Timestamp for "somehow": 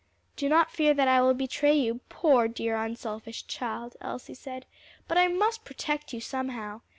6.19-6.81